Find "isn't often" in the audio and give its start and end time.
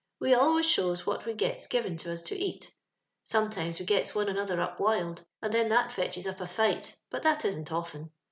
7.45-8.09